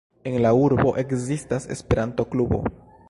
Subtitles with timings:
[0.29, 2.63] En la urbo ekzistas Esperanto-klubo.